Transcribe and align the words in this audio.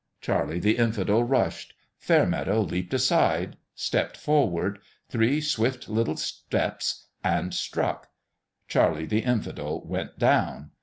Charlie 0.19 0.57
the 0.59 0.77
Infidel 0.77 1.21
rushed. 1.23 1.75
Fairmeadow 1.99 2.61
leaped 2.61 2.91
aside 2.91 3.55
stepped 3.75 4.17
forward 4.17 4.79
three 5.09 5.39
swift 5.41 5.87
little 5.87 6.17
steps 6.17 7.05
and 7.23 7.53
struck. 7.53 8.07
Charlie 8.67 9.05
the 9.05 9.21
Infidel 9.21 9.79
went 9.85 10.17
down. 10.17 10.71